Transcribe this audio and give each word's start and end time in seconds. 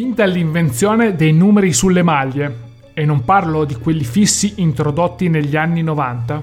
Fin 0.00 0.14
dall'invenzione 0.14 1.14
dei 1.14 1.30
numeri 1.30 1.74
sulle 1.74 2.02
maglie, 2.02 2.68
e 2.94 3.04
non 3.04 3.22
parlo 3.22 3.66
di 3.66 3.74
quelli 3.74 4.02
fissi 4.02 4.54
introdotti 4.56 5.28
negli 5.28 5.56
anni 5.56 5.82
90, 5.82 6.42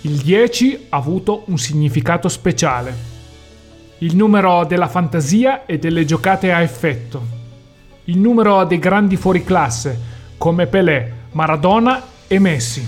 il 0.00 0.16
10 0.16 0.86
ha 0.88 0.96
avuto 0.96 1.42
un 1.48 1.58
significato 1.58 2.30
speciale. 2.30 2.96
Il 3.98 4.16
numero 4.16 4.64
della 4.64 4.88
fantasia 4.88 5.66
e 5.66 5.78
delle 5.78 6.06
giocate 6.06 6.50
a 6.50 6.62
effetto. 6.62 7.22
Il 8.04 8.16
numero 8.16 8.64
dei 8.64 8.78
grandi 8.78 9.18
fuoriclasse, 9.18 10.00
come 10.38 10.66
Pelé, 10.66 11.12
Maradona 11.32 12.02
e 12.26 12.38
Messi. 12.38 12.82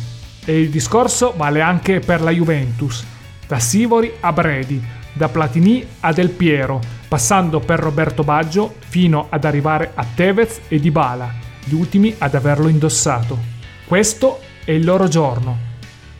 E 0.46 0.60
il 0.62 0.70
discorso 0.70 1.34
vale 1.36 1.60
anche 1.60 2.00
per 2.00 2.22
la 2.22 2.30
Juventus, 2.30 3.04
da 3.46 3.58
Sivori 3.58 4.10
a 4.20 4.32
Bredi, 4.32 4.82
da 5.12 5.28
Platini 5.28 5.84
a 6.00 6.10
Del 6.14 6.30
Piero, 6.30 6.99
passando 7.10 7.58
per 7.58 7.80
Roberto 7.80 8.22
Baggio 8.22 8.76
fino 8.86 9.26
ad 9.30 9.44
arrivare 9.44 9.90
a 9.96 10.06
Tevez 10.14 10.60
e 10.68 10.78
Dybala, 10.78 11.34
gli 11.64 11.74
ultimi 11.74 12.14
ad 12.16 12.36
averlo 12.36 12.68
indossato. 12.68 13.36
Questo 13.84 14.38
è 14.64 14.70
il 14.70 14.84
loro 14.84 15.08
giorno, 15.08 15.58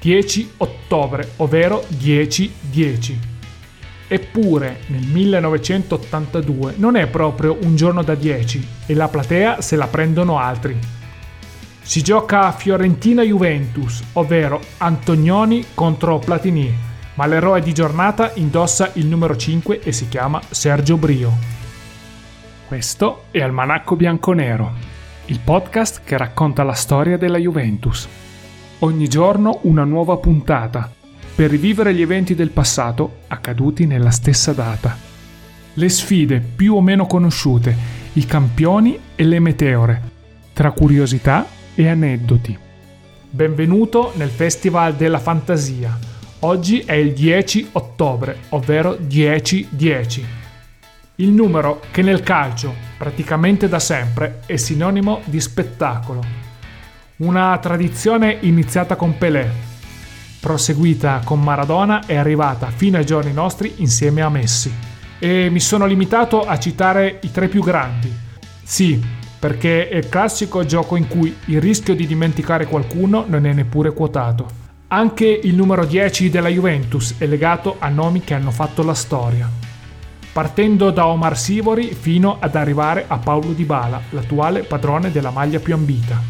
10 0.00 0.54
ottobre, 0.56 1.34
ovvero 1.36 1.84
10-10. 1.96 3.14
Eppure 4.08 4.80
nel 4.88 5.06
1982 5.06 6.74
non 6.78 6.96
è 6.96 7.06
proprio 7.06 7.56
un 7.62 7.76
giorno 7.76 8.02
da 8.02 8.16
10 8.16 8.66
e 8.86 8.94
la 8.94 9.06
platea 9.06 9.60
se 9.60 9.76
la 9.76 9.86
prendono 9.86 10.40
altri. 10.40 10.76
Si 11.82 12.02
gioca 12.02 12.46
a 12.46 12.52
Fiorentina-Juventus, 12.52 14.02
ovvero 14.14 14.60
Antonioni 14.78 15.66
contro 15.72 16.18
Platini, 16.18 16.89
ma 17.20 17.26
l'eroe 17.26 17.60
di 17.60 17.74
giornata 17.74 18.32
indossa 18.36 18.92
il 18.94 19.04
numero 19.04 19.36
5 19.36 19.80
e 19.80 19.92
si 19.92 20.08
chiama 20.08 20.40
Sergio 20.48 20.96
Brio. 20.96 21.30
Questo 22.66 23.24
è 23.30 23.42
Almanacco 23.42 23.94
Bianconero, 23.94 24.72
il 25.26 25.38
podcast 25.44 26.00
che 26.02 26.16
racconta 26.16 26.62
la 26.62 26.72
storia 26.72 27.18
della 27.18 27.36
Juventus. 27.36 28.08
Ogni 28.78 29.06
giorno 29.06 29.58
una 29.64 29.84
nuova 29.84 30.16
puntata 30.16 30.90
per 31.34 31.50
rivivere 31.50 31.92
gli 31.92 32.00
eventi 32.00 32.34
del 32.34 32.52
passato 32.52 33.16
accaduti 33.26 33.84
nella 33.84 34.10
stessa 34.10 34.54
data. 34.54 34.96
Le 35.74 35.88
sfide 35.90 36.40
più 36.40 36.74
o 36.74 36.80
meno 36.80 37.04
conosciute, 37.04 37.76
i 38.14 38.24
campioni 38.24 38.98
e 39.14 39.24
le 39.24 39.40
meteore, 39.40 40.02
tra 40.54 40.70
curiosità 40.70 41.46
e 41.74 41.86
aneddoti. 41.86 42.58
Benvenuto 43.28 44.14
nel 44.16 44.30
Festival 44.30 44.94
della 44.94 45.18
Fantasia 45.18 46.08
Oggi 46.42 46.80
è 46.80 46.94
il 46.94 47.12
10 47.12 47.68
ottobre, 47.72 48.38
ovvero 48.50 48.92
10-10. 48.92 50.24
Il 51.16 51.28
numero 51.28 51.82
che 51.90 52.00
nel 52.00 52.22
calcio, 52.22 52.74
praticamente 52.96 53.68
da 53.68 53.78
sempre, 53.78 54.40
è 54.46 54.56
sinonimo 54.56 55.20
di 55.26 55.38
spettacolo. 55.38 56.24
Una 57.16 57.58
tradizione 57.58 58.38
iniziata 58.40 58.96
con 58.96 59.18
Pelé, 59.18 59.52
proseguita 60.40 61.20
con 61.22 61.42
Maradona 61.42 62.06
e 62.06 62.16
arrivata 62.16 62.70
fino 62.70 62.96
ai 62.96 63.04
giorni 63.04 63.34
nostri 63.34 63.74
insieme 63.76 64.22
a 64.22 64.30
Messi. 64.30 64.72
E 65.18 65.50
mi 65.50 65.60
sono 65.60 65.84
limitato 65.84 66.46
a 66.46 66.58
citare 66.58 67.18
i 67.20 67.30
tre 67.30 67.48
più 67.48 67.62
grandi. 67.62 68.10
Sì, 68.62 68.98
perché 69.38 69.90
è 69.90 69.96
il 69.96 70.08
classico 70.08 70.64
gioco 70.64 70.96
in 70.96 71.06
cui 71.06 71.36
il 71.46 71.60
rischio 71.60 71.94
di 71.94 72.06
dimenticare 72.06 72.64
qualcuno 72.64 73.26
non 73.28 73.44
è 73.44 73.52
neppure 73.52 73.92
quotato. 73.92 74.59
Anche 74.92 75.24
il 75.24 75.54
numero 75.54 75.84
10 75.84 76.30
della 76.30 76.48
Juventus 76.48 77.14
è 77.18 77.26
legato 77.26 77.76
a 77.78 77.88
nomi 77.88 78.22
che 78.22 78.34
hanno 78.34 78.50
fatto 78.50 78.82
la 78.82 78.92
storia. 78.92 79.48
Partendo 80.32 80.90
da 80.90 81.06
Omar 81.06 81.38
Sivori 81.38 81.94
fino 81.94 82.38
ad 82.40 82.56
arrivare 82.56 83.04
a 83.06 83.18
Paolo 83.18 83.52
Dybala, 83.52 84.02
l'attuale 84.10 84.64
padrone 84.64 85.12
della 85.12 85.30
maglia 85.30 85.60
più 85.60 85.74
ambita. 85.74 86.20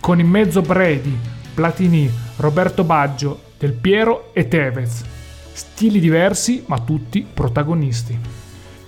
Con 0.00 0.20
in 0.20 0.26
mezzo 0.26 0.62
Brady, 0.62 1.14
Platini, 1.52 2.10
Roberto 2.36 2.82
Baggio, 2.82 3.42
Del 3.58 3.74
Piero 3.74 4.30
e 4.32 4.48
Tevez. 4.48 5.04
Stili 5.52 6.00
diversi 6.00 6.64
ma 6.68 6.78
tutti 6.78 7.26
protagonisti. 7.30 8.18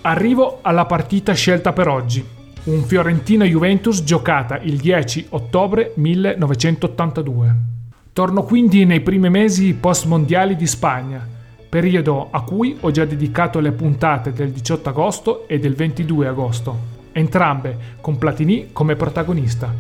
Arrivo 0.00 0.60
alla 0.62 0.86
partita 0.86 1.34
scelta 1.34 1.74
per 1.74 1.88
oggi. 1.88 2.26
Un 2.64 2.82
Fiorentina-Juventus 2.82 4.02
giocata 4.02 4.56
il 4.60 4.78
10 4.78 5.26
ottobre 5.28 5.92
1982. 5.96 7.72
Torno 8.14 8.44
quindi 8.44 8.84
nei 8.84 9.00
primi 9.00 9.28
mesi 9.28 9.74
post-mondiali 9.74 10.54
di 10.54 10.68
Spagna, 10.68 11.26
periodo 11.68 12.28
a 12.30 12.42
cui 12.42 12.76
ho 12.78 12.92
già 12.92 13.04
dedicato 13.04 13.58
le 13.58 13.72
puntate 13.72 14.32
del 14.32 14.52
18 14.52 14.88
agosto 14.88 15.48
e 15.48 15.58
del 15.58 15.74
22 15.74 16.28
agosto, 16.28 16.78
entrambe 17.10 17.76
con 18.00 18.16
Platini 18.16 18.68
come 18.70 18.94
protagonista. 18.94 19.74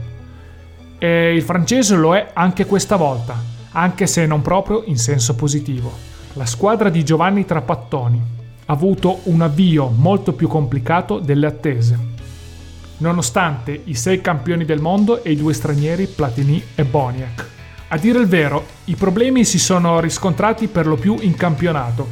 E 0.98 1.32
il 1.32 1.42
francese 1.42 1.94
lo 1.94 2.16
è 2.16 2.30
anche 2.32 2.66
questa 2.66 2.96
volta, 2.96 3.40
anche 3.70 4.08
se 4.08 4.26
non 4.26 4.42
proprio 4.42 4.82
in 4.84 4.98
senso 4.98 5.36
positivo. 5.36 5.92
La 6.32 6.46
squadra 6.46 6.88
di 6.88 7.04
Giovanni 7.04 7.44
Trapattoni 7.44 8.20
ha 8.66 8.72
avuto 8.72 9.20
un 9.26 9.42
avvio 9.42 9.86
molto 9.90 10.32
più 10.32 10.48
complicato 10.48 11.20
delle 11.20 11.46
attese. 11.46 11.96
Nonostante 12.96 13.80
i 13.84 13.94
sei 13.94 14.20
campioni 14.20 14.64
del 14.64 14.80
mondo 14.80 15.22
e 15.22 15.30
i 15.30 15.36
due 15.36 15.52
stranieri 15.52 16.08
Platini 16.08 16.60
e 16.74 16.84
Boniek. 16.84 17.52
A 17.88 17.98
dire 17.98 18.18
il 18.18 18.26
vero, 18.26 18.64
i 18.86 18.96
problemi 18.96 19.44
si 19.44 19.58
sono 19.58 20.00
riscontrati 20.00 20.68
per 20.68 20.86
lo 20.86 20.96
più 20.96 21.18
in 21.20 21.36
campionato. 21.36 22.08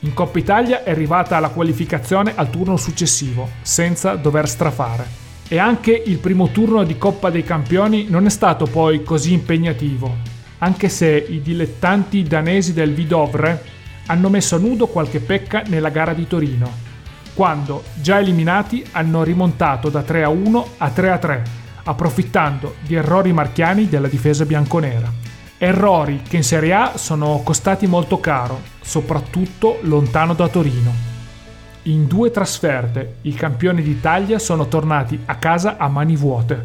In 0.00 0.14
Coppa 0.14 0.38
Italia 0.38 0.82
è 0.82 0.90
arrivata 0.90 1.38
la 1.38 1.50
qualificazione 1.50 2.32
al 2.34 2.48
turno 2.48 2.78
successivo, 2.78 3.50
senza 3.60 4.14
dover 4.14 4.48
strafare. 4.48 5.20
E 5.46 5.58
anche 5.58 5.92
il 5.92 6.16
primo 6.16 6.48
turno 6.48 6.84
di 6.84 6.96
Coppa 6.96 7.28
dei 7.28 7.44
Campioni 7.44 8.06
non 8.08 8.24
è 8.24 8.30
stato 8.30 8.64
poi 8.64 9.02
così 9.04 9.34
impegnativo, 9.34 10.16
anche 10.58 10.88
se 10.88 11.26
i 11.28 11.42
dilettanti 11.42 12.22
danesi 12.22 12.72
del 12.72 12.94
Vidovre 12.94 13.62
hanno 14.06 14.30
messo 14.30 14.56
a 14.56 14.58
nudo 14.58 14.86
qualche 14.86 15.20
pecca 15.20 15.62
nella 15.66 15.90
gara 15.90 16.14
di 16.14 16.26
Torino, 16.26 16.72
quando, 17.34 17.84
già 17.96 18.18
eliminati, 18.18 18.84
hanno 18.92 19.22
rimontato 19.22 19.90
da 19.90 20.02
3 20.02 20.24
a 20.24 20.28
1 20.30 20.66
a 20.78 20.90
3 20.90 21.10
a 21.10 21.18
3 21.18 21.60
approfittando 21.84 22.76
di 22.82 22.94
errori 22.94 23.32
marchiani 23.32 23.88
della 23.88 24.08
difesa 24.08 24.44
bianconera. 24.44 25.10
Errori 25.58 26.22
che 26.26 26.36
in 26.36 26.44
Serie 26.44 26.74
A 26.74 26.96
sono 26.96 27.40
costati 27.44 27.86
molto 27.86 28.18
caro, 28.18 28.60
soprattutto 28.80 29.78
lontano 29.82 30.34
da 30.34 30.48
Torino. 30.48 30.92
In 31.82 32.06
due 32.06 32.30
trasferte 32.30 33.16
i 33.22 33.34
campioni 33.34 33.82
d'Italia 33.82 34.38
sono 34.38 34.66
tornati 34.66 35.20
a 35.24 35.36
casa 35.36 35.76
a 35.76 35.88
mani 35.88 36.16
vuote. 36.16 36.64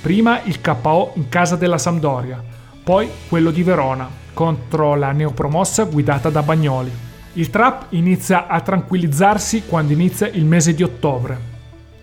Prima 0.00 0.40
il 0.42 0.60
KO 0.60 1.12
in 1.14 1.28
casa 1.28 1.56
della 1.56 1.78
Sampdoria, 1.78 2.42
poi 2.82 3.08
quello 3.28 3.50
di 3.50 3.62
Verona 3.62 4.08
contro 4.32 4.94
la 4.94 5.12
neopromossa 5.12 5.84
guidata 5.84 6.30
da 6.30 6.42
Bagnoli. 6.42 6.90
Il 7.34 7.50
trap 7.50 7.86
inizia 7.90 8.46
a 8.46 8.60
tranquillizzarsi 8.60 9.64
quando 9.66 9.92
inizia 9.92 10.28
il 10.28 10.44
mese 10.44 10.74
di 10.74 10.82
ottobre. 10.82 11.57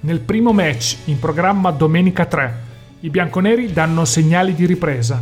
Nel 0.06 0.20
primo 0.20 0.54
match, 0.54 0.98
in 1.06 1.18
programma 1.18 1.72
domenica 1.72 2.26
3, 2.26 2.62
i 3.00 3.10
bianconeri 3.10 3.74
danno 3.74 4.06
segnali 4.06 4.54
di 4.54 4.68
ripresa. 4.68 5.20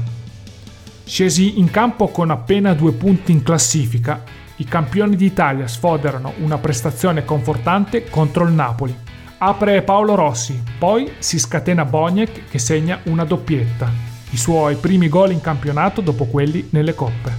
Scesi 1.06 1.58
in 1.58 1.72
campo 1.72 2.10
con 2.10 2.32
appena 2.32 2.74
due 2.74 2.92
punti 2.92 3.32
in 3.32 3.44
classifica, 3.44 4.22
i 4.58 4.66
campioni 4.66 5.16
d'Italia 5.16 5.70
sfoderano 5.70 6.34
una 6.40 6.58
prestazione 6.58 7.24
confortante 7.24 8.10
contro 8.10 8.44
il 8.44 8.52
Napoli. 8.52 8.94
Apre 9.38 9.84
Paolo 9.84 10.16
Rossi, 10.16 10.62
poi 10.78 11.14
si 11.18 11.40
scatena 11.40 11.86
Boniek 11.86 12.50
che 12.50 12.60
segna 12.60 13.00
una 13.04 13.24
doppietta, 13.24 13.90
i 14.32 14.38
suoi 14.38 14.76
primi 14.76 15.08
gol 15.08 15.32
in 15.32 15.40
campionato 15.40 16.02
dopo 16.02 16.26
quelli 16.26 16.68
nelle 16.72 16.94
coppe. 16.94 17.32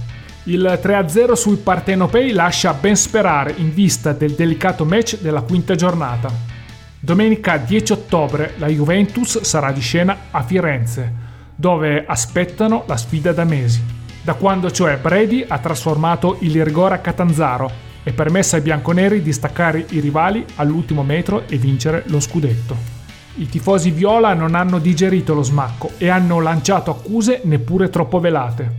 Il 0.45 0.79
3-0 0.81 1.33
sui 1.33 1.57
partenopei 1.57 2.31
lascia 2.31 2.73
ben 2.73 2.95
sperare 2.95 3.53
in 3.57 3.71
vista 3.71 4.13
del 4.13 4.31
delicato 4.31 4.83
match 4.83 5.19
della 5.21 5.41
quinta 5.41 5.75
giornata. 5.75 6.54
Domenica 7.05 7.57
10 7.57 7.91
ottobre 7.91 8.55
la 8.57 8.65
Juventus 8.65 9.39
sarà 9.41 9.71
di 9.71 9.79
scena 9.79 10.17
a 10.31 10.41
Firenze, 10.41 11.13
dove 11.53 12.03
aspettano 12.03 12.83
la 12.87 12.97
sfida 12.97 13.31
da 13.31 13.43
mesi. 13.43 13.83
da 14.23 14.33
quando 14.33 14.71
cioè 14.71 14.97
Brady 14.97 15.45
ha 15.47 15.59
trasformato 15.59 16.37
il 16.39 16.65
rigore 16.65 16.95
a 16.95 16.97
Catanzaro 16.97 17.69
e 18.01 18.11
permesso 18.11 18.55
ai 18.55 18.63
bianconeri 18.63 19.21
di 19.21 19.31
staccare 19.31 19.85
i 19.89 19.99
rivali 19.99 20.43
all'ultimo 20.55 21.03
metro 21.03 21.43
e 21.47 21.57
vincere 21.57 22.05
lo 22.07 22.19
scudetto. 22.19 22.75
I 23.35 23.47
tifosi 23.49 23.91
viola 23.91 24.33
non 24.33 24.55
hanno 24.55 24.79
digerito 24.79 25.35
lo 25.35 25.43
smacco 25.43 25.91
e 25.99 26.09
hanno 26.09 26.39
lanciato 26.39 26.89
accuse 26.89 27.41
neppure 27.43 27.91
troppo 27.91 28.19
velate. 28.19 28.71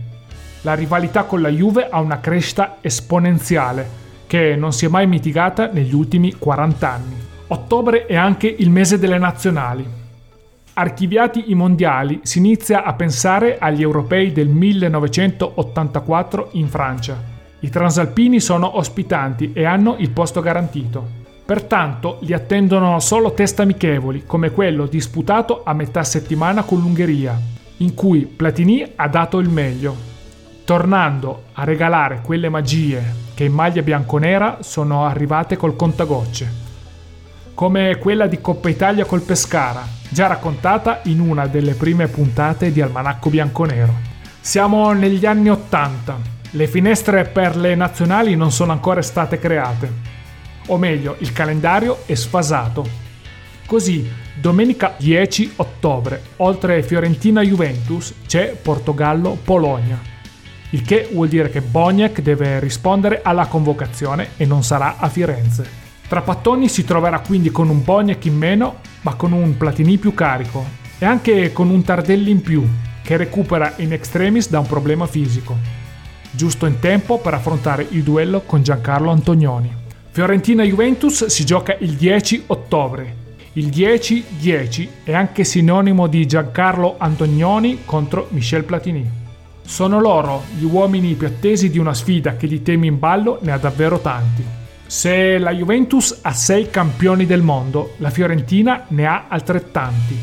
La 0.63 0.73
rivalità 0.73 1.23
con 1.23 1.39
la 1.39 1.47
Juve 1.47 1.87
ha 1.89 2.01
una 2.01 2.19
crescita 2.19 2.79
esponenziale 2.81 3.89
che 4.27 4.57
non 4.57 4.73
si 4.73 4.83
è 4.83 4.89
mai 4.89 5.07
mitigata 5.07 5.69
negli 5.71 5.93
ultimi 5.93 6.33
40 6.33 6.91
anni. 6.91 7.26
Ottobre 7.49 8.07
è 8.07 8.15
anche 8.15 8.47
il 8.47 8.69
mese 8.69 8.99
delle 8.99 9.17
nazionali. 9.17 9.87
Archiviati 10.73 11.49
i 11.49 11.55
mondiali, 11.55 12.19
si 12.23 12.39
inizia 12.39 12.83
a 12.83 12.91
pensare 12.91 13.57
agli 13.57 13.81
europei 13.81 14.33
del 14.33 14.49
1984 14.49 16.49
in 16.53 16.67
Francia. 16.67 17.17
I 17.61 17.69
transalpini 17.69 18.41
sono 18.41 18.77
ospitanti 18.77 19.53
e 19.53 19.63
hanno 19.63 19.95
il 19.99 20.09
posto 20.09 20.41
garantito. 20.41 21.07
Pertanto 21.45 22.17
li 22.19 22.33
attendono 22.33 22.99
solo 22.99 23.31
test 23.31 23.61
amichevoli, 23.61 24.25
come 24.25 24.51
quello 24.51 24.85
disputato 24.85 25.61
a 25.63 25.71
metà 25.71 26.03
settimana 26.03 26.63
con 26.63 26.81
l'Ungheria, 26.81 27.39
in 27.77 27.93
cui 27.93 28.25
Platini 28.25 28.85
ha 28.97 29.07
dato 29.07 29.39
il 29.39 29.47
meglio, 29.47 29.95
tornando 30.65 31.43
a 31.53 31.63
regalare 31.63 32.19
quelle 32.21 32.49
magie 32.49 33.01
che 33.33 33.45
in 33.45 33.53
maglia 33.53 33.81
bianconera 33.81 34.57
sono 34.59 35.05
arrivate 35.05 35.55
col 35.55 35.77
contagocce 35.77 36.65
come 37.57 37.97
quella 37.97 38.27
di 38.27 38.39
Coppa 38.39 38.69
Italia 38.69 39.05
col 39.05 39.23
Pescara, 39.23 39.83
già 40.09 40.27
raccontata 40.27 40.99
in 41.05 41.19
una 41.19 41.47
delle 41.47 41.73
prime 41.73 42.07
puntate 42.07 42.71
di 42.71 42.81
Almanacco 42.81 43.31
Bianconero. 43.31 43.95
Siamo 44.39 44.91
negli 44.91 45.25
anni 45.25 45.49
Ottanta, 45.49 46.19
le 46.51 46.67
finestre 46.67 47.25
per 47.25 47.55
le 47.55 47.73
nazionali 47.73 48.35
non 48.35 48.51
sono 48.51 48.73
ancora 48.73 49.01
state 49.01 49.39
create, 49.39 49.91
o 50.67 50.77
meglio, 50.77 51.15
il 51.17 51.33
calendario 51.33 52.03
è 52.05 52.13
sfasato. 52.13 52.87
Così, 53.65 54.07
domenica 54.35 54.93
10 54.95 55.53
ottobre, 55.55 56.21
oltre 56.35 56.83
Fiorentina-Juventus, 56.83 58.13
c'è 58.27 58.51
Portogallo-Polonia. 58.51 59.99
Il 60.69 60.83
che 60.83 61.09
vuol 61.11 61.27
dire 61.27 61.49
che 61.49 61.61
Boniek 61.61 62.21
deve 62.21 62.59
rispondere 62.59 63.21
alla 63.23 63.47
convocazione 63.47 64.33
e 64.37 64.45
non 64.45 64.63
sarà 64.63 64.97
a 64.99 65.09
Firenze. 65.09 65.86
Trapattoni 66.07 66.69
si 66.69 66.85
troverà 66.85 67.19
quindi 67.19 67.51
con 67.51 67.67
un 67.67 67.83
Boniek 67.83 68.23
in 68.25 68.37
meno, 68.37 68.77
ma 69.01 69.15
con 69.15 69.33
un 69.33 69.57
Platini 69.57 69.97
più 69.97 70.13
carico 70.13 70.65
e 70.99 71.05
anche 71.05 71.51
con 71.51 71.69
un 71.69 71.83
Tardelli 71.83 72.31
in 72.31 72.41
più, 72.41 72.65
che 73.03 73.17
recupera 73.17 73.73
in 73.77 73.91
extremis 73.91 74.49
da 74.49 74.59
un 74.59 74.67
problema 74.67 75.05
fisico. 75.05 75.57
Giusto 76.31 76.65
in 76.65 76.79
tempo 76.79 77.19
per 77.19 77.33
affrontare 77.33 77.85
il 77.89 78.03
duello 78.03 78.41
con 78.41 78.63
Giancarlo 78.63 79.11
Antonioni. 79.11 79.69
Fiorentina-Juventus 80.11 81.25
si 81.25 81.43
gioca 81.43 81.75
il 81.79 81.91
10 81.93 82.45
ottobre. 82.47 83.25
Il 83.53 83.67
10-10 83.67 84.87
è 85.03 85.13
anche 85.13 85.43
sinonimo 85.43 86.07
di 86.07 86.25
Giancarlo 86.25 86.95
Antonioni 86.97 87.79
contro 87.83 88.27
Michel 88.29 88.63
Platini. 88.63 89.09
Sono 89.61 89.99
loro 89.99 90.43
gli 90.57 90.63
uomini 90.63 91.15
più 91.15 91.27
attesi 91.27 91.69
di 91.69 91.79
una 91.79 91.93
sfida 91.93 92.37
che 92.37 92.47
di 92.47 92.61
temi 92.61 92.87
in 92.87 92.97
ballo 92.97 93.39
ne 93.41 93.51
ha 93.51 93.57
davvero 93.57 93.99
tanti. 93.99 94.66
Se 94.87 95.37
la 95.37 95.51
Juventus 95.51 96.19
ha 96.21 96.31
sei 96.31 96.69
campioni 96.69 97.25
del 97.25 97.41
mondo, 97.41 97.95
la 97.97 98.09
Fiorentina 98.09 98.85
ne 98.87 99.05
ha 99.05 99.25
altrettanti. 99.27 100.17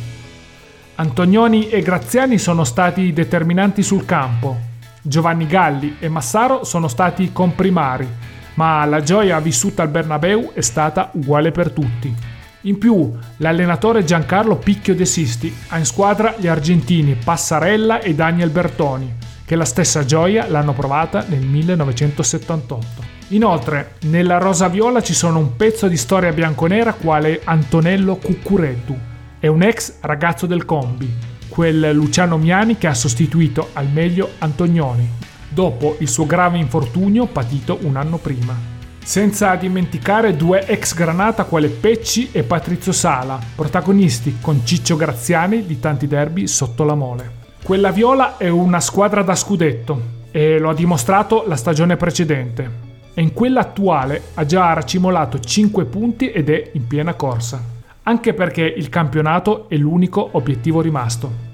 Antonioni 0.94 1.68
e 1.68 1.82
Graziani 1.82 2.38
sono 2.38 2.64
stati 2.64 3.12
determinanti 3.12 3.82
sul 3.82 4.06
campo. 4.06 4.56
Giovanni 5.02 5.46
Galli 5.46 5.96
e 6.00 6.08
Massaro 6.08 6.64
sono 6.64 6.88
stati 6.88 7.30
comprimari, 7.30 8.08
ma 8.54 8.82
la 8.86 9.02
gioia 9.02 9.38
vissuta 9.38 9.82
al 9.82 9.88
Bernabeu 9.88 10.52
è 10.54 10.62
stata 10.62 11.10
uguale 11.12 11.50
per 11.50 11.70
tutti. 11.70 12.14
In 12.62 12.78
più, 12.78 13.12
l'allenatore 13.38 14.02
Giancarlo 14.02 14.56
Picchio 14.56 14.94
De 14.94 15.04
Sisti 15.04 15.54
ha 15.68 15.76
in 15.76 15.84
squadra 15.84 16.36
gli 16.38 16.46
argentini 16.46 17.18
Passarella 17.22 18.00
e 18.00 18.14
Daniel 18.14 18.48
Bertoni, 18.48 19.12
che 19.44 19.56
la 19.56 19.66
stessa 19.66 20.06
gioia 20.06 20.48
l'hanno 20.48 20.72
provata 20.72 21.22
nel 21.28 21.42
1978. 21.42 23.13
Inoltre, 23.28 23.94
nella 24.02 24.36
rosa 24.36 24.68
viola 24.68 25.02
ci 25.02 25.14
sono 25.14 25.38
un 25.38 25.56
pezzo 25.56 25.88
di 25.88 25.96
storia 25.96 26.30
bianconera 26.30 26.92
quale 26.92 27.40
Antonello 27.42 28.16
Cuccureddu. 28.16 28.96
È 29.38 29.46
un 29.46 29.62
ex 29.62 29.94
ragazzo 30.00 30.44
del 30.44 30.66
combi, 30.66 31.10
quel 31.48 31.92
Luciano 31.94 32.36
Miani 32.36 32.76
che 32.76 32.86
ha 32.86 32.94
sostituito 32.94 33.70
al 33.72 33.88
meglio 33.88 34.32
Antonioni, 34.38 35.08
dopo 35.48 35.96
il 36.00 36.08
suo 36.08 36.26
grave 36.26 36.58
infortunio 36.58 37.24
patito 37.24 37.78
un 37.82 37.96
anno 37.96 38.18
prima. 38.18 38.54
Senza 39.02 39.54
dimenticare 39.54 40.36
due 40.36 40.66
ex 40.66 40.94
granata 40.94 41.44
quale 41.44 41.68
Pecci 41.68 42.28
e 42.30 42.42
Patrizio 42.42 42.92
Sala, 42.92 43.38
protagonisti 43.54 44.36
con 44.40 44.66
Ciccio 44.66 44.96
Graziani 44.96 45.64
di 45.64 45.80
tanti 45.80 46.06
derby 46.06 46.46
sotto 46.46 46.84
la 46.84 46.94
mole. 46.94 47.42
Quella 47.62 47.90
viola 47.90 48.36
è 48.36 48.48
una 48.48 48.80
squadra 48.80 49.22
da 49.22 49.34
scudetto 49.34 50.12
e 50.30 50.58
lo 50.58 50.68
ha 50.68 50.74
dimostrato 50.74 51.44
la 51.46 51.56
stagione 51.56 51.96
precedente 51.96 52.83
e 53.14 53.22
in 53.22 53.32
quella 53.32 53.60
attuale 53.60 54.20
ha 54.34 54.44
già 54.44 54.72
racimolato 54.72 55.38
5 55.38 55.84
punti 55.86 56.30
ed 56.30 56.50
è 56.50 56.70
in 56.72 56.86
piena 56.86 57.14
corsa, 57.14 57.62
anche 58.02 58.34
perché 58.34 58.62
il 58.62 58.88
campionato 58.88 59.68
è 59.68 59.76
l'unico 59.76 60.28
obiettivo 60.32 60.80
rimasto. 60.80 61.52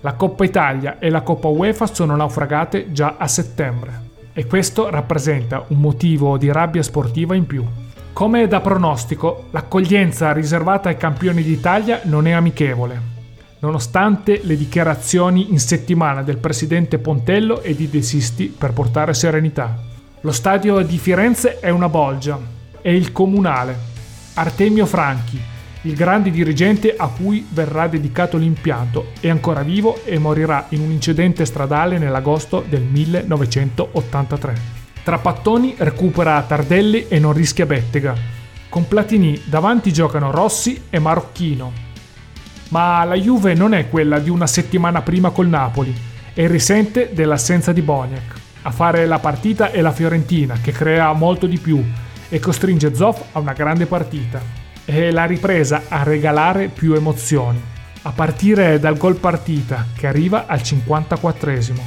La 0.00 0.14
Coppa 0.14 0.44
Italia 0.44 0.98
e 0.98 1.10
la 1.10 1.20
Coppa 1.20 1.48
UEFA 1.48 1.86
sono 1.86 2.16
naufragate 2.16 2.90
già 2.90 3.16
a 3.18 3.28
settembre 3.28 4.10
e 4.32 4.46
questo 4.46 4.90
rappresenta 4.90 5.64
un 5.68 5.78
motivo 5.78 6.38
di 6.38 6.50
rabbia 6.50 6.82
sportiva 6.82 7.34
in 7.34 7.46
più. 7.46 7.64
Come 8.12 8.48
da 8.48 8.60
pronostico, 8.60 9.44
l'accoglienza 9.50 10.32
riservata 10.32 10.88
ai 10.88 10.96
campioni 10.96 11.42
d'Italia 11.42 12.00
non 12.04 12.26
è 12.26 12.32
amichevole, 12.32 13.00
nonostante 13.60 14.40
le 14.42 14.56
dichiarazioni 14.56 15.52
in 15.52 15.60
settimana 15.60 16.22
del 16.22 16.38
presidente 16.38 16.98
Pontello 16.98 17.62
e 17.62 17.74
di 17.74 17.88
Desisti 17.88 18.46
per 18.46 18.72
portare 18.72 19.14
serenità. 19.14 19.91
Lo 20.24 20.30
stadio 20.30 20.80
di 20.82 20.98
Firenze 20.98 21.58
è 21.58 21.70
una 21.70 21.88
bolgia. 21.88 22.38
È 22.80 22.88
il 22.88 23.10
comunale. 23.10 23.76
Artemio 24.34 24.86
Franchi, 24.86 25.36
il 25.82 25.96
grande 25.96 26.30
dirigente 26.30 26.94
a 26.96 27.08
cui 27.08 27.44
verrà 27.50 27.88
dedicato 27.88 28.36
l'impianto, 28.36 29.08
è 29.18 29.28
ancora 29.28 29.62
vivo 29.62 30.04
e 30.04 30.18
morirà 30.18 30.66
in 30.68 30.80
un 30.80 30.92
incidente 30.92 31.44
stradale 31.44 31.98
nell'agosto 31.98 32.64
del 32.68 32.82
1983. 32.82 34.54
Trapattoni 35.02 35.74
recupera 35.78 36.40
Tardelli 36.42 37.08
e 37.08 37.18
non 37.18 37.32
rischia 37.32 37.66
Bettega. 37.66 38.14
Con 38.68 38.86
Platini 38.86 39.42
davanti 39.46 39.92
giocano 39.92 40.30
Rossi 40.30 40.84
e 40.88 41.00
Marocchino. 41.00 41.72
Ma 42.68 43.02
la 43.02 43.16
Juve 43.16 43.54
non 43.54 43.74
è 43.74 43.88
quella 43.88 44.20
di 44.20 44.30
una 44.30 44.46
settimana 44.46 45.02
prima 45.02 45.30
col 45.30 45.48
Napoli 45.48 45.92
e 46.32 46.46
risente 46.46 47.10
dell'assenza 47.12 47.72
di 47.72 47.82
Boniek. 47.82 48.41
A 48.64 48.70
fare 48.70 49.06
la 49.06 49.18
partita 49.18 49.72
è 49.72 49.80
la 49.80 49.90
Fiorentina, 49.90 50.54
che 50.62 50.70
crea 50.70 51.12
molto 51.14 51.46
di 51.46 51.58
più 51.58 51.84
e 52.28 52.38
costringe 52.38 52.94
Zoff 52.94 53.20
a 53.32 53.40
una 53.40 53.54
grande 53.54 53.86
partita. 53.86 54.40
È 54.84 55.10
la 55.10 55.24
ripresa 55.24 55.82
a 55.88 56.04
regalare 56.04 56.68
più 56.68 56.94
emozioni, 56.94 57.60
a 58.02 58.12
partire 58.12 58.78
dal 58.78 58.96
gol 58.96 59.16
partita 59.16 59.86
che 59.96 60.06
arriva 60.06 60.46
al 60.46 60.60
54esimo. 60.60 61.80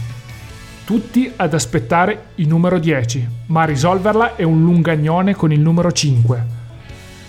Tutti 0.83 1.31
ad 1.33 1.53
aspettare 1.53 2.25
il 2.35 2.47
numero 2.49 2.77
10, 2.77 3.27
ma 3.47 3.61
a 3.61 3.65
risolverla 3.65 4.35
è 4.35 4.43
un 4.43 4.61
lungagnone 4.61 5.33
con 5.33 5.53
il 5.53 5.61
numero 5.61 5.93
5. 5.93 6.45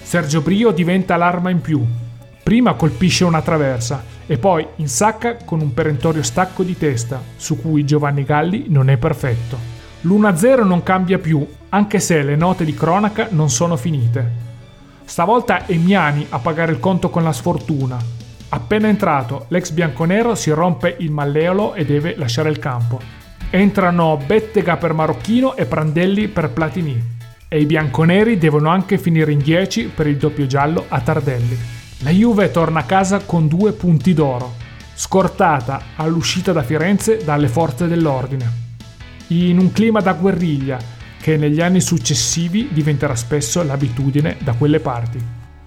Sergio 0.03 0.41
Brio 0.41 0.73
diventa 0.73 1.17
l'arma 1.17 1.51
in 1.51 1.61
più. 1.61 1.87
Prima 2.43 2.75
colpisce 2.75 3.25
una 3.25 3.43
traversa 3.43 4.03
e 4.27 4.39
poi 4.39 4.67
insacca 4.77 5.37
con 5.45 5.61
un 5.61 5.73
perentorio 5.73 6.23
stacco 6.23 6.63
di 6.63 6.77
testa, 6.77 7.23
su 7.37 7.61
cui 7.61 7.85
Giovanni 7.85 8.25
Galli 8.25 8.67
non 8.69 8.91
è 8.91 8.97
perfetto. 8.97 9.75
L'1-0 10.03 10.65
non 10.65 10.83
cambia 10.83 11.19
più, 11.19 11.47
anche 11.71 12.01
se 12.01 12.23
le 12.23 12.37
note 12.37 12.65
di 12.65 12.75
cronaca 12.75 13.29
non 13.31 13.51
sono 13.51 13.77
finite. 13.77 14.45
Stavolta 15.05 15.67
è 15.67 15.75
Miani 15.75 16.27
a 16.31 16.39
pagare 16.39 16.73
il 16.73 16.81
conto 16.81 17.11
con 17.11 17.23
la 17.23 17.33
sfortuna. 17.33 17.97
Appena 18.49 18.89
entrato, 18.89 19.47
l'ex 19.49 19.71
bianconero 19.71 20.35
si 20.35 20.51
rompe 20.51 20.97
il 20.99 21.11
malleolo 21.11 21.75
e 21.75 21.85
deve 21.85 22.15
lasciare 22.17 22.51
il 22.51 22.59
campo. 22.59 23.01
Entrano 23.51 24.19
Bettega 24.25 24.77
per 24.77 24.93
Marocchino 24.93 25.57
e 25.57 25.67
Prandelli 25.67 26.29
per 26.29 26.51
Platini. 26.51 27.15
E 27.49 27.61
i 27.61 27.67
bianconeri 27.67 28.39
devono 28.39 28.69
anche 28.69 28.99
finire 28.99 29.31
in 29.31 29.39
10 29.39 29.93
per 29.95 30.07
il 30.09 30.17
doppio 30.17 30.47
giallo 30.47 30.85
a 30.89 31.01
Tardelli. 31.01 31.86
La 32.01 32.11
Juve 32.11 32.51
torna 32.51 32.81
a 32.81 32.85
casa 32.85 33.21
con 33.21 33.49
due 33.49 33.73
punti 33.73 34.13
d'oro, 34.13 34.55
scortata 34.95 35.81
all'uscita 35.97 36.53
da 36.53 36.63
Firenze 36.63 37.25
dalle 37.25 37.49
forze 37.49 37.89
dell'ordine. 37.89 38.65
In 39.29 39.59
un 39.59 39.73
clima 39.73 40.01
da 40.01 40.13
guerriglia 40.13 40.79
che 41.19 41.39
negli 41.39 41.61
anni 41.61 41.81
successivi 41.81 42.69
diventerà 42.71 43.17
spesso 43.17 43.63
l'abitudine 43.63 44.37
da 44.41 44.53
quelle 44.53 44.79
parti. 44.79 45.19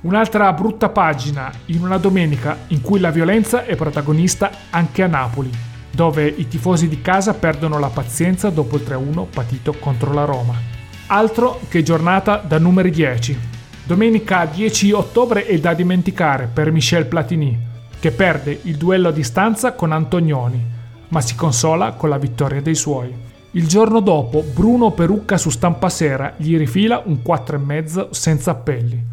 Un'altra 0.01 0.53
brutta 0.53 0.89
pagina 0.89 1.51
in 1.65 1.81
una 1.81 1.98
domenica 1.98 2.59
in 2.67 2.81
cui 2.81 3.00
la 3.00 3.09
violenza 3.09 3.65
è 3.65 3.75
protagonista 3.75 4.51
anche 4.69 5.01
a 5.01 5.07
Napoli. 5.07 5.51
dove 5.91 6.25
i 6.25 6.48
tifosi 6.48 6.88
di 6.88 7.01
casa 7.01 7.33
perdono 7.33 7.79
la 7.79 7.89
pazienza 7.89 8.50
dopo 8.50 8.77
il 8.77 8.83
3-1 8.88 9.25
patito 9.29 9.74
contro 9.74 10.13
la 10.13 10.25
Roma. 10.25 10.53
Altro 11.07 11.59
che 11.67 11.83
giornata 11.83 12.38
da 12.38 12.59
numeri 12.59 12.91
10. 12.91 13.49
Domenica 13.89 14.46
10 14.46 14.91
ottobre 14.91 15.48
è 15.48 15.58
da 15.58 15.74
dimenticare 15.74 16.48
per 16.53 16.72
Michel 16.72 17.08
Platini, 17.08 17.58
che 18.00 18.12
perde 18.12 18.60
il 18.65 18.77
duello 18.77 19.08
a 19.08 19.12
distanza 19.12 19.74
con 19.74 19.91
Antonioni, 19.91 20.63
ma 21.08 21.22
si 21.22 21.34
consola 21.34 21.93
con 21.93 22.10
la 22.10 22.19
vittoria 22.19 22.62
dei 22.62 22.75
suoi. 22.75 23.12
Il 23.53 23.67
giorno 23.67 24.00
dopo 24.00 24.43
Bruno 24.43 24.91
Perucca 24.91 25.39
su 25.39 25.50
Stampa 25.50 25.89
Sera 25.89 26.36
gli 26.38 26.55
rifila 26.55 27.01
un 27.03 27.22
4,5 27.25 28.12
senza 28.12 28.51
appelli, 28.51 29.03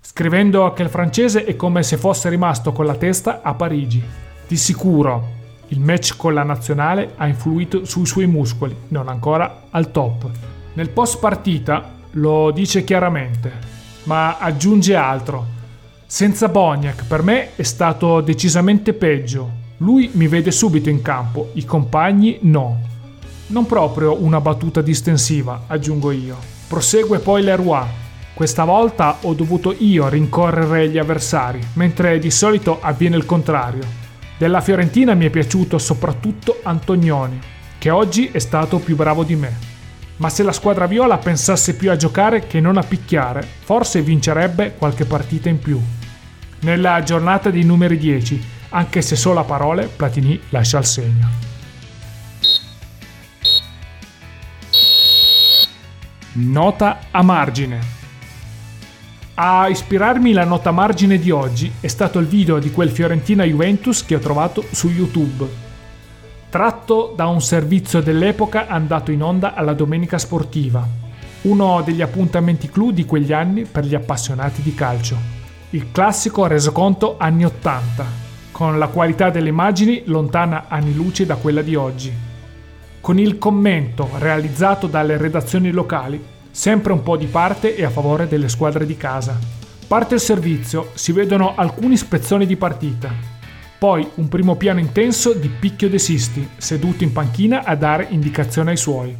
scrivendo 0.00 0.72
che 0.72 0.82
il 0.82 0.88
francese 0.88 1.44
è 1.44 1.56
come 1.56 1.82
se 1.82 1.96
fosse 1.96 2.28
rimasto 2.28 2.70
con 2.70 2.86
la 2.86 2.94
testa 2.94 3.40
a 3.42 3.54
Parigi. 3.54 4.00
Di 4.46 4.56
sicuro 4.56 5.30
il 5.66 5.80
match 5.80 6.16
con 6.16 6.32
la 6.32 6.44
nazionale 6.44 7.14
ha 7.16 7.26
influito 7.26 7.84
sui 7.84 8.06
suoi 8.06 8.28
muscoli, 8.28 8.76
non 8.90 9.08
ancora 9.08 9.62
al 9.70 9.90
top. 9.90 10.30
Nel 10.74 10.90
post 10.90 11.18
partita 11.18 11.90
lo 12.12 12.52
dice 12.52 12.84
chiaramente, 12.84 13.81
ma 14.04 14.38
aggiunge 14.38 14.94
altro. 14.94 15.46
Senza 16.06 16.48
Bognac 16.48 17.04
per 17.06 17.22
me 17.22 17.54
è 17.56 17.62
stato 17.62 18.20
decisamente 18.20 18.92
peggio. 18.92 19.60
Lui 19.78 20.10
mi 20.12 20.28
vede 20.28 20.50
subito 20.50 20.88
in 20.88 21.02
campo, 21.02 21.50
i 21.54 21.64
compagni 21.64 22.38
no. 22.42 22.80
Non 23.48 23.66
proprio 23.66 24.22
una 24.22 24.40
battuta 24.40 24.80
distensiva, 24.82 25.64
aggiungo 25.66 26.10
io. 26.10 26.36
Prosegue 26.68 27.18
poi 27.18 27.42
Leroy. 27.42 27.86
Questa 28.34 28.64
volta 28.64 29.18
ho 29.22 29.34
dovuto 29.34 29.74
io 29.76 30.08
rincorrere 30.08 30.88
gli 30.88 30.98
avversari, 30.98 31.60
mentre 31.74 32.18
di 32.18 32.30
solito 32.30 32.78
avviene 32.80 33.16
il 33.16 33.26
contrario. 33.26 33.82
Della 34.38 34.60
Fiorentina 34.60 35.14
mi 35.14 35.26
è 35.26 35.30
piaciuto 35.30 35.78
soprattutto 35.78 36.60
Antonioni, 36.62 37.38
che 37.78 37.90
oggi 37.90 38.28
è 38.32 38.38
stato 38.38 38.78
più 38.78 38.96
bravo 38.96 39.22
di 39.22 39.36
me. 39.36 39.71
Ma 40.16 40.28
se 40.28 40.42
la 40.42 40.52
squadra 40.52 40.86
viola 40.86 41.18
pensasse 41.18 41.74
più 41.74 41.90
a 41.90 41.96
giocare 41.96 42.46
che 42.46 42.60
non 42.60 42.76
a 42.76 42.82
picchiare, 42.82 43.46
forse 43.64 44.02
vincerebbe 44.02 44.74
qualche 44.76 45.04
partita 45.04 45.48
in 45.48 45.58
più. 45.58 45.80
Nella 46.60 47.02
giornata 47.02 47.50
dei 47.50 47.64
numeri 47.64 47.98
10, 47.98 48.44
anche 48.70 49.02
se 49.02 49.16
solo 49.16 49.40
a 49.40 49.44
parole, 49.44 49.86
Platini 49.86 50.40
lascia 50.50 50.78
il 50.78 50.84
segno. 50.84 51.28
Nota 56.34 56.98
a 57.10 57.22
margine. 57.22 58.00
A 59.34 59.68
ispirarmi 59.68 60.32
la 60.32 60.44
nota 60.44 60.70
margine 60.70 61.18
di 61.18 61.30
oggi 61.30 61.72
è 61.80 61.88
stato 61.88 62.18
il 62.18 62.26
video 62.26 62.58
di 62.58 62.70
quel 62.70 62.90
Fiorentina 62.90 63.44
Juventus 63.44 64.04
che 64.04 64.14
ho 64.14 64.18
trovato 64.18 64.64
su 64.70 64.88
YouTube, 64.88 65.61
tratto 66.52 67.14
da 67.16 67.28
un 67.28 67.40
servizio 67.40 68.02
dell'epoca 68.02 68.66
andato 68.66 69.10
in 69.10 69.22
onda 69.22 69.54
alla 69.54 69.72
domenica 69.72 70.18
sportiva, 70.18 70.86
uno 71.42 71.80
degli 71.80 72.02
appuntamenti 72.02 72.68
clou 72.68 72.90
di 72.90 73.06
quegli 73.06 73.32
anni 73.32 73.64
per 73.64 73.86
gli 73.86 73.94
appassionati 73.94 74.60
di 74.60 74.74
calcio. 74.74 75.16
Il 75.70 75.90
classico 75.92 76.46
resoconto 76.46 77.16
anni 77.18 77.46
80, 77.46 78.04
con 78.50 78.78
la 78.78 78.88
qualità 78.88 79.30
delle 79.30 79.48
immagini 79.48 80.02
lontana 80.04 80.66
anni 80.68 80.92
luce 80.92 81.24
da 81.24 81.36
quella 81.36 81.62
di 81.62 81.74
oggi, 81.74 82.12
con 83.00 83.18
il 83.18 83.38
commento 83.38 84.10
realizzato 84.18 84.86
dalle 84.86 85.16
redazioni 85.16 85.70
locali 85.70 86.22
sempre 86.50 86.92
un 86.92 87.02
po' 87.02 87.16
di 87.16 87.28
parte 87.28 87.74
e 87.74 87.82
a 87.82 87.88
favore 87.88 88.28
delle 88.28 88.50
squadre 88.50 88.84
di 88.84 88.98
casa. 88.98 89.38
Parte 89.86 90.16
il 90.16 90.20
servizio, 90.20 90.90
si 90.92 91.12
vedono 91.12 91.54
alcuni 91.54 91.96
spezzoni 91.96 92.44
di 92.44 92.56
partita. 92.56 93.31
Poi 93.82 94.08
un 94.14 94.28
primo 94.28 94.54
piano 94.54 94.78
intenso 94.78 95.32
di 95.32 95.48
Picchio 95.48 95.88
De 95.88 95.98
Sisti, 95.98 96.48
seduto 96.56 97.02
in 97.02 97.10
panchina 97.10 97.64
a 97.64 97.74
dare 97.74 98.06
indicazione 98.10 98.70
ai 98.70 98.76
suoi. 98.76 99.12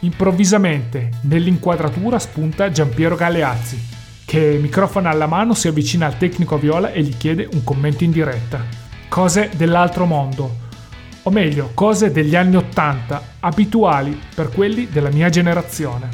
Improvvisamente, 0.00 1.12
nell'inquadratura 1.22 2.18
spunta 2.18 2.70
Giampiero 2.70 3.16
Galeazzi, 3.16 3.80
che 4.26 4.58
microfono 4.60 5.08
alla 5.08 5.26
mano 5.26 5.54
si 5.54 5.68
avvicina 5.68 6.04
al 6.04 6.18
tecnico 6.18 6.58
Viola 6.58 6.92
e 6.92 7.00
gli 7.00 7.16
chiede 7.16 7.48
un 7.54 7.64
commento 7.64 8.04
in 8.04 8.10
diretta. 8.10 8.62
Cose 9.08 9.48
dell'altro 9.56 10.04
mondo, 10.04 10.56
o 11.22 11.30
meglio, 11.30 11.70
cose 11.72 12.12
degli 12.12 12.36
anni 12.36 12.56
Ottanta, 12.56 13.36
abituali 13.40 14.20
per 14.34 14.50
quelli 14.50 14.88
della 14.90 15.10
mia 15.10 15.30
generazione 15.30 16.10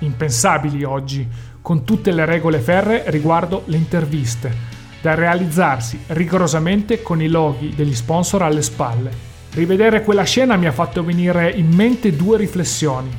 impensabili 0.00 0.84
oggi, 0.84 1.26
con 1.62 1.82
tutte 1.84 2.12
le 2.12 2.26
regole 2.26 2.58
ferre 2.58 3.04
riguardo 3.06 3.62
le 3.66 3.76
interviste, 3.78 4.80
da 5.02 5.14
realizzarsi 5.14 5.98
rigorosamente 6.08 7.02
con 7.02 7.20
i 7.20 7.28
loghi 7.28 7.74
degli 7.74 7.94
sponsor 7.94 8.42
alle 8.42 8.62
spalle. 8.62 9.10
Rivedere 9.52 10.02
quella 10.02 10.22
scena 10.22 10.56
mi 10.56 10.66
ha 10.66 10.72
fatto 10.72 11.04
venire 11.04 11.50
in 11.50 11.68
mente 11.74 12.16
due 12.16 12.38
riflessioni. 12.38 13.10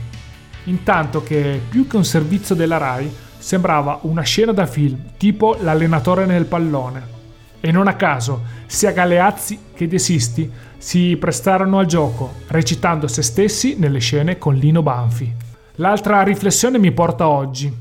Intanto 0.63 1.21
che 1.21 1.61
più 1.69 1.85
che 1.85 1.97
un 1.97 2.05
servizio 2.05 2.55
della 2.55 2.77
RAI 2.77 3.13
sembrava 3.37 3.99
una 4.03 4.21
scena 4.21 4.53
da 4.53 4.65
film, 4.65 4.97
tipo 5.17 5.57
l'allenatore 5.59 6.25
nel 6.25 6.45
pallone. 6.45 7.11
E 7.59 7.71
non 7.71 7.87
a 7.87 7.95
caso, 7.95 8.43
sia 8.65 8.91
Galeazzi 8.91 9.59
che 9.75 9.87
De 9.87 9.99
Sisti 9.99 10.49
si 10.77 11.17
prestarono 11.17 11.79
al 11.79 11.85
gioco, 11.85 12.35
recitando 12.47 13.07
se 13.07 13.21
stessi 13.21 13.75
nelle 13.77 13.99
scene 13.99 14.37
con 14.37 14.55
Lino 14.55 14.81
Banfi. 14.81 15.31
L'altra 15.75 16.23
riflessione 16.23 16.77
mi 16.77 16.91
porta 16.91 17.27
oggi. 17.27 17.71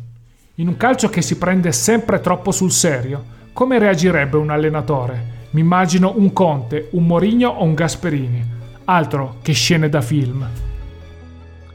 In 0.57 0.69
un 0.69 0.77
calcio 0.77 1.09
che 1.09 1.23
si 1.23 1.37
prende 1.37 1.73
sempre 1.73 2.21
troppo 2.21 2.51
sul 2.51 2.71
serio, 2.71 3.41
come 3.53 3.79
reagirebbe 3.79 4.39
un 4.39 4.51
allenatore? 4.51 5.41
Mi 5.51 5.61
immagino 5.61 6.15
un 6.17 6.33
Conte, 6.33 6.89
un 6.93 7.07
Morigno 7.07 7.51
o 7.51 7.65
un 7.65 7.75
Gasperini. 7.75 8.43
Altro 8.85 9.37
che 9.43 9.53
scene 9.53 9.89
da 9.89 10.01
film. 10.01 10.49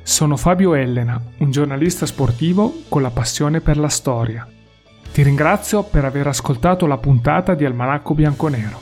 Sono 0.01 0.37
Fabio 0.37 0.73
Elena, 0.73 1.21
un 1.37 1.51
giornalista 1.51 2.05
sportivo 2.05 2.81
con 2.89 3.01
la 3.01 3.11
passione 3.11 3.61
per 3.61 3.77
la 3.77 3.89
storia. 3.89 4.47
Ti 5.11 5.21
ringrazio 5.21 5.83
per 5.83 6.05
aver 6.05 6.27
ascoltato 6.27 6.87
la 6.87 6.97
puntata 6.97 7.53
di 7.53 7.65
Almanacco 7.65 8.15
Bianconero. 8.15 8.81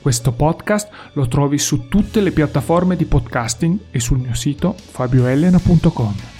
Questo 0.00 0.32
podcast 0.32 0.88
lo 1.14 1.26
trovi 1.26 1.58
su 1.58 1.88
tutte 1.88 2.20
le 2.20 2.30
piattaforme 2.30 2.94
di 2.94 3.06
podcasting 3.06 3.78
e 3.90 3.98
sul 3.98 4.18
mio 4.18 4.34
sito 4.34 4.74
fabioelena.com. 4.76 6.39